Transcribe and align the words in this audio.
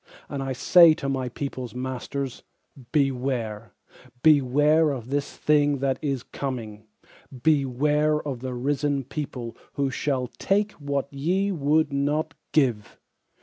And 0.29 0.41
I 0.41 0.51
say 0.51 0.95
to 0.95 1.07
my 1.07 1.29
peopleŌĆÖs 1.29 1.75
masters: 1.75 2.41
Beware 2.91 3.75
Beware 4.23 4.89
of 4.89 5.11
the 5.11 5.21
thing 5.21 5.77
that 5.77 5.99
is 6.01 6.23
coming, 6.23 6.87
beware 7.43 8.19
of 8.19 8.39
the 8.39 8.55
risen 8.55 9.03
people 9.03 9.55
Who 9.73 9.91
shall 9.91 10.25
take 10.25 10.71
what 10.71 11.07
ye 11.13 11.51
would 11.51 11.93
not 11.93 12.33
give. 12.51 12.97